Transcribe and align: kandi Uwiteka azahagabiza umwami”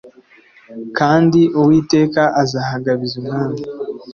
kandi 0.97 1.39
Uwiteka 1.59 2.21
azahagabiza 2.41 3.13
umwami” 3.21 3.61